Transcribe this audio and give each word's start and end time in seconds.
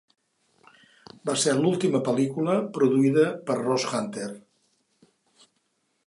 Va 1.29 1.33
ser 1.41 1.51
l'última 1.57 2.01
pel·lícula 2.07 2.55
produïda 2.77 3.25
per 3.49 3.59
Ross 3.59 3.85
Hunter. 3.99 4.27